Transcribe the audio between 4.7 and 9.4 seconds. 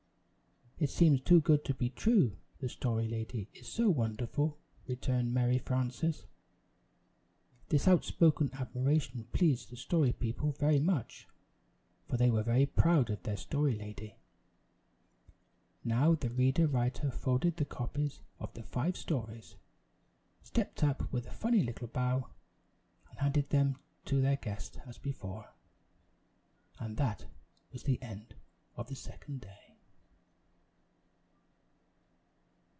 returned Mary Frances. This outspoken admiration